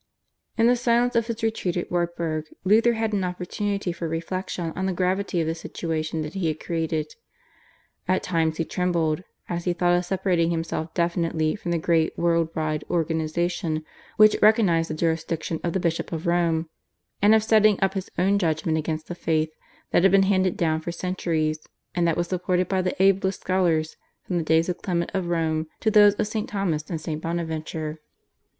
[0.57, 4.87] In the silence of his retreat at Wartburg Luther had an opportunity for reflection on
[4.87, 7.13] the gravity of the situation that he had created.
[8.07, 12.49] At times he trembled, as he thought of separating himself definitely from the great world
[12.55, 13.85] wide organisation
[14.17, 16.67] which recognised the jurisdiction of the Bishop of Rome,
[17.21, 19.51] and of setting up his own judgment against the faith
[19.91, 21.59] that had been handed down for centuries,
[21.93, 25.67] and that was supported by the ablest scholars from the days of Clement of Rome
[25.81, 26.49] to those of St.
[26.49, 27.21] Thomas and St.
[27.21, 27.99] Bonaventure.